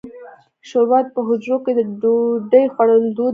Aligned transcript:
شوروا 0.69 0.99
په 1.15 1.19
حجرو 1.27 1.57
کې 1.63 1.71
د 1.77 1.81
ډوډۍ 2.01 2.65
خوړلو 2.73 3.09
دود 3.15 3.17
دی. 3.19 3.29